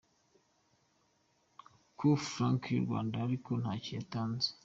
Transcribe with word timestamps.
Coup 1.97 2.17
franc 2.29 2.61
y’u 2.73 2.83
Rwanda 2.85 3.15
ariko 3.25 3.51
ntacyo 3.61 3.93
itanze. 4.03 4.47